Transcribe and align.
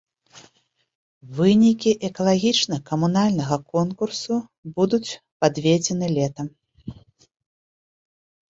Вынікі 1.39 1.91
экалагічна-камунальнага 2.09 3.55
конкурсу 3.75 4.33
будуць 4.81 5.05
падведзены 5.39 6.05
летам. 6.17 6.47